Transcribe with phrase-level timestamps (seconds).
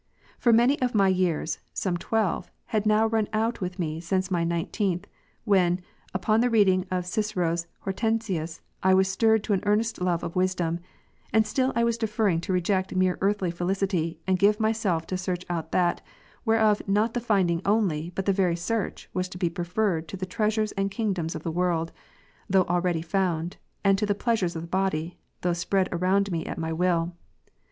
[0.39, 4.43] For many of my years (some twelve) had now run out with me since my
[4.43, 5.05] nineteenth,
[5.43, 5.79] when,
[6.11, 10.79] upon the reading of Cicero's Hortensius', I was stirred to an earnest love of wisdom;
[11.31, 15.45] and still I was deferring to reject mere earthly felicity, and give myself to search
[15.51, 16.01] out that,
[16.45, 20.25] whereof not the finding only, but the very search, was to be preferred to the
[20.25, 21.91] treasures and kingdoms of the world,
[22.49, 26.57] though already found, and to the pleasures of the body, though spread around me at
[26.57, 27.13] my will.